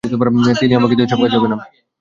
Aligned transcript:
ভিকি, 0.03 0.73
আমাকে 0.79 0.95
দিয়ে 0.97 1.07
এসব 1.07 1.19
কাজ 1.23 1.33
হবে 1.37 1.47
না। 1.53 1.57